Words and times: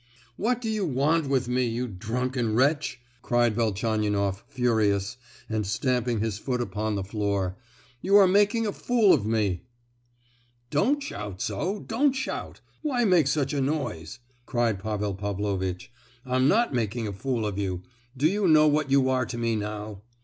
"What 0.35 0.61
do 0.61 0.67
you 0.67 0.83
want 0.83 1.29
with 1.29 1.47
me, 1.47 1.63
you 1.67 1.87
drunken 1.87 2.55
wretch?" 2.55 2.99
cried 3.21 3.53
Velchaninoff, 3.53 4.43
furious, 4.47 5.17
and 5.47 5.63
stamping 5.63 6.21
his 6.21 6.39
foot 6.39 6.59
upon 6.59 6.95
the 6.95 7.03
floor; 7.03 7.55
"you 8.01 8.15
are 8.15 8.27
making 8.27 8.65
a 8.65 8.71
fool 8.73 9.13
of 9.13 9.27
me!" 9.27 9.61
"Don't 10.71 11.03
shout 11.03 11.39
so—don't 11.39 12.13
shout! 12.13 12.61
Why 12.81 13.05
make 13.05 13.27
such 13.27 13.53
a 13.53 13.61
noise?" 13.61 14.17
cried 14.47 14.79
Pavel 14.79 15.13
Pavlovitch. 15.13 15.91
"I'm 16.25 16.47
not 16.47 16.73
making 16.73 17.07
a 17.07 17.13
fool 17.13 17.45
of 17.45 17.59
you! 17.59 17.83
Do 18.17 18.27
you 18.27 18.47
know 18.47 18.67
what 18.67 18.89
you 18.89 19.07
are 19.07 19.27
to 19.27 19.37
me 19.37 19.55
now?" 19.55 20.01